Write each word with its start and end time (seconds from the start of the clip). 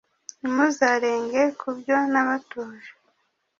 ntimuzarenge 0.39 1.41
ku 1.59 1.67
byo 1.77 1.97
nabatoje 2.11 2.89